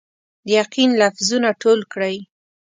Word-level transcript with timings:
د 0.45 0.47
یقین 0.61 0.89
لفظونه 1.01 1.49
ټول 1.61 1.79
کړئ 1.93 2.15